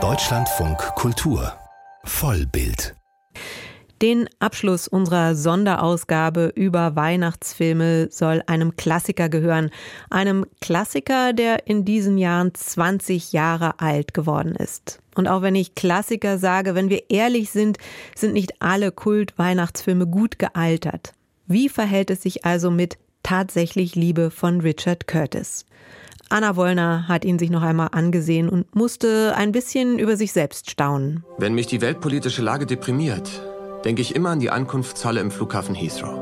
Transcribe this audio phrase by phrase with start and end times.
[0.00, 1.52] Deutschlandfunk Kultur
[2.04, 2.94] Vollbild
[4.00, 9.70] den Abschluss unserer Sonderausgabe über Weihnachtsfilme soll einem Klassiker gehören.
[10.08, 15.00] Einem Klassiker, der in diesen Jahren 20 Jahre alt geworden ist.
[15.16, 17.78] Und auch wenn ich Klassiker sage, wenn wir ehrlich sind,
[18.14, 21.14] sind nicht alle Kult-Weihnachtsfilme gut gealtert.
[21.48, 25.66] Wie verhält es sich also mit Tatsächlich Liebe von Richard Curtis?
[26.30, 30.70] Anna Wollner hat ihn sich noch einmal angesehen und musste ein bisschen über sich selbst
[30.70, 31.24] staunen.
[31.38, 33.30] Wenn mich die weltpolitische Lage deprimiert,
[33.84, 36.18] denke ich immer an die Ankunftshalle im Flughafen Heathrow.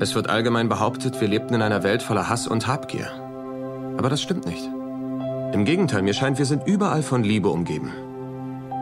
[0.00, 3.10] Es wird allgemein behauptet, wir lebten in einer Welt voller Hass und Habgier.
[3.96, 4.68] Aber das stimmt nicht.
[5.52, 7.92] Im Gegenteil, mir scheint, wir sind überall von Liebe umgeben.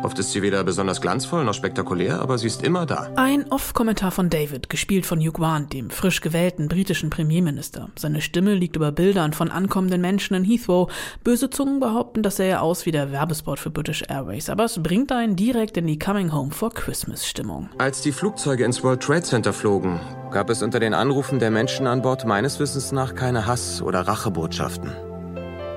[0.02, 3.10] Oft ist sie weder besonders glanzvoll noch spektakulär, aber sie ist immer da.
[3.16, 7.88] Ein Off-Kommentar von David, gespielt von Hugh Grant, dem frisch gewählten britischen Premierminister.
[7.98, 10.90] Seine Stimme liegt über Bildern von ankommenden Menschen in Heathrow.
[11.24, 15.10] Böse Zungen behaupten, das sähe aus wie der Werbespot für British Airways, aber es bringt
[15.12, 17.68] einen direkt in die Coming Home for Christmas Stimmung.
[17.78, 19.98] Als die Flugzeuge ins World Trade Center flogen,
[20.30, 24.00] gab es unter den Anrufen der Menschen an Bord meines Wissens nach keine Hass- oder
[24.00, 24.92] Rachebotschaften.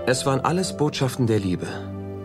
[0.06, 1.67] Es waren alles Botschaften der Liebe.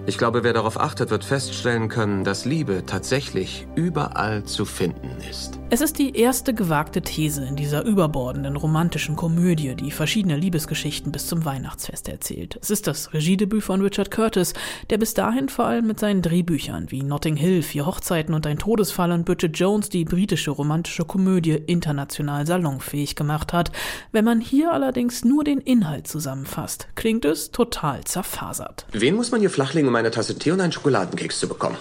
[0.06, 5.58] Ich glaube, wer darauf achtet, wird feststellen können, dass Liebe tatsächlich überall zu finden ist.
[5.70, 11.26] Es ist die erste gewagte These in dieser überbordenden romantischen Komödie, die verschiedene Liebesgeschichten bis
[11.26, 12.58] zum Weihnachtsfest erzählt.
[12.60, 14.52] Es ist das Regiedebüt von Richard Curtis,
[14.90, 18.58] der bis dahin vor allem mit seinen Drehbüchern wie Notting Hill, Vier Hochzeiten und ein
[18.58, 23.72] Todesfall und Bridget Jones die britische romantische Komödie international salonfähig gemacht hat.
[24.12, 28.84] Wenn man hier allerdings nur den Inhalt zusammenfasst, klingt es total zerfasert.
[28.92, 31.76] Wen muss man hier flachlegen, um eine Tasse Tee und einen Schokoladenkeks zu bekommen?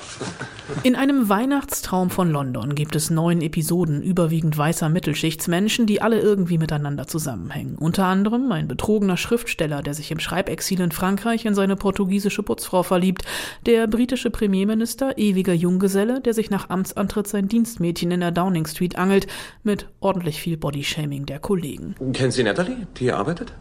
[0.84, 6.60] In einem Weihnachtstraum von London gibt es neun Episoden überwiegend weißer Mittelschichtsmenschen, die alle irgendwie
[6.60, 7.76] miteinander zusammenhängen.
[7.76, 12.84] Unter anderem ein betrogener Schriftsteller, der sich im Schreibexil in Frankreich in seine portugiesische Putzfrau
[12.84, 13.24] verliebt,
[13.66, 18.96] der britische Premierminister, ewiger Junggeselle, der sich nach Amtsantritt sein Dienstmädchen in der Downing Street
[18.96, 19.26] angelt,
[19.64, 21.96] mit ordentlich viel Bodyshaming der Kollegen.
[22.14, 23.54] Kennen Sie Natalie, die hier arbeitet?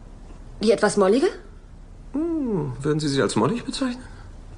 [0.63, 1.29] Die etwas mollige?
[2.13, 4.03] Hm, würden Sie sie als mollig bezeichnen?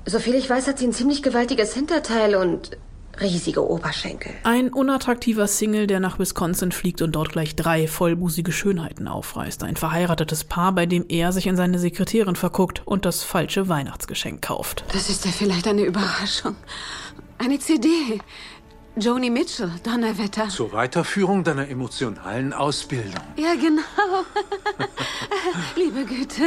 [0.06, 2.76] Soviel ich weiß, hat sie ein ziemlich gewaltiges Hinterteil und
[3.20, 4.32] riesige Oberschenkel.
[4.42, 9.62] Ein unattraktiver Single, der nach Wisconsin fliegt und dort gleich drei vollbusige Schönheiten aufreißt.
[9.62, 14.43] Ein verheiratetes Paar, bei dem er sich in seine Sekretärin verguckt und das falsche Weihnachtsgeschenk
[14.43, 14.84] kauft.
[14.93, 16.56] Das ist ja vielleicht eine Überraschung.
[17.38, 17.88] Eine CD.
[18.97, 20.48] Joni Mitchell, Donnerwetter.
[20.48, 23.22] Zur Weiterführung deiner emotionalen Ausbildung.
[23.37, 23.82] Ja, genau.
[25.76, 26.43] Liebe Güte.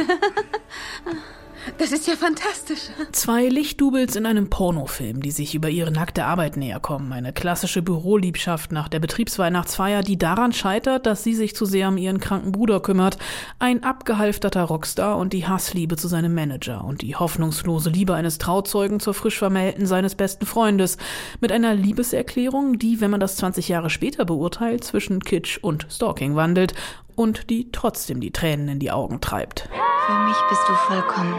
[1.78, 2.90] Das ist ja fantastisch.
[3.12, 7.12] Zwei Lichtdoubles in einem Pornofilm, die sich über ihre nackte Arbeit näher kommen.
[7.12, 11.96] Eine klassische Büroliebschaft nach der Betriebsweihnachtsfeier, die daran scheitert, dass sie sich zu sehr um
[11.96, 13.16] ihren kranken Bruder kümmert.
[13.60, 18.98] Ein abgehalfterter Rockstar und die Hassliebe zu seinem Manager und die hoffnungslose Liebe eines Trauzeugen
[18.98, 20.96] zur frisch Vermählten seines besten Freundes.
[21.40, 26.34] Mit einer Liebeserklärung, die, wenn man das 20 Jahre später beurteilt, zwischen Kitsch und Stalking
[26.34, 26.74] wandelt
[27.14, 29.68] und die trotzdem die Tränen in die Augen treibt.
[30.08, 31.34] Für mich bist du vollkommen.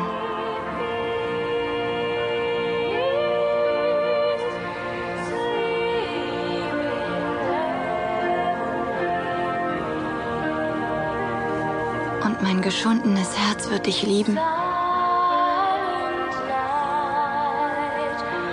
[12.24, 14.38] Und mein geschundenes Herz wird dich lieben.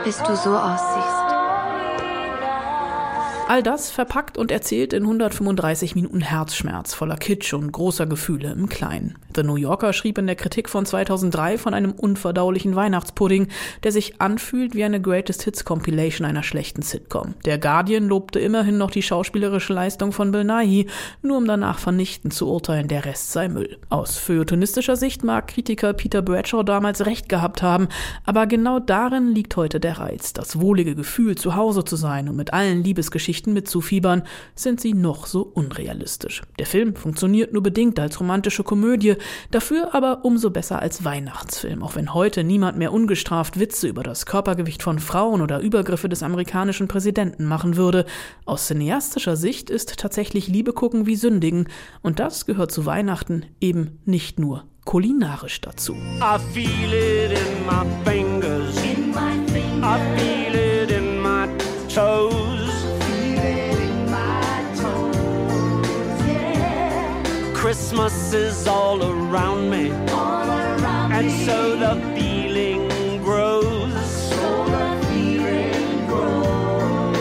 [0.02, 1.25] Bis du so aussiehst.
[3.48, 8.68] All das verpackt und erzählt in 135 Minuten Herzschmerz voller Kitsch und großer Gefühle im
[8.68, 9.18] Kleinen.
[9.36, 13.46] The New Yorker schrieb in der Kritik von 2003 von einem unverdaulichen Weihnachtspudding,
[13.84, 17.34] der sich anfühlt wie eine Greatest Hits Compilation einer schlechten Sitcom.
[17.44, 20.88] Der Guardian lobte immerhin noch die schauspielerische Leistung von Bill Nighy,
[21.22, 23.78] nur um danach vernichtend zu urteilen, der Rest sei Müll.
[23.90, 27.86] Aus feuilletonistischer Sicht mag Kritiker Peter Bradshaw damals recht gehabt haben,
[28.24, 30.32] aber genau darin liegt heute der Reiz.
[30.32, 34.22] Das wohlige Gefühl, zu Hause zu sein und mit allen Liebesgeschichten Geschichten mitzufiebern,
[34.54, 36.40] sind sie noch so unrealistisch.
[36.58, 39.16] Der Film funktioniert nur bedingt als romantische Komödie,
[39.50, 44.24] dafür aber umso besser als Weihnachtsfilm, auch wenn heute niemand mehr ungestraft Witze über das
[44.24, 48.06] Körpergewicht von Frauen oder Übergriffe des amerikanischen Präsidenten machen würde.
[48.46, 51.68] Aus cineastischer Sicht ist tatsächlich Liebe gucken wie Sündigen,
[52.00, 55.92] und das gehört zu Weihnachten eben nicht nur kulinarisch dazu.
[55.92, 58.82] I feel it in my fingers.
[58.82, 60.45] In my fingers.
[68.06, 69.90] Is all around me.
[70.12, 71.44] All around and me.
[71.44, 72.88] so the feeling
[73.24, 73.92] grows.
[74.30, 77.16] So the feeling grows.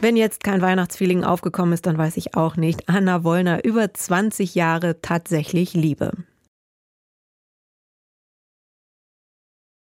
[0.00, 2.88] Wenn jetzt kein Weihnachtsfeeling aufgekommen ist, dann weiß ich auch nicht.
[2.88, 6.12] Anna Wollner, über 20 Jahre tatsächlich Liebe.